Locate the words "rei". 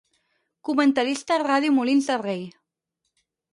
2.25-2.43